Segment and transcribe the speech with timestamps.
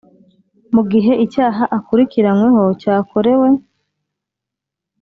[0.73, 3.49] Mu gihe icyaha akurikiranyweho cyakorewe.